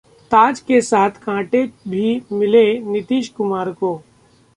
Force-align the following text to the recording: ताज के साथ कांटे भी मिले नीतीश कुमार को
ताज 0.31 0.59
के 0.59 0.79
साथ 0.81 1.19
कांटे 1.23 1.63
भी 1.87 2.21
मिले 2.31 2.63
नीतीश 2.79 3.29
कुमार 3.29 3.71
को 3.71 3.93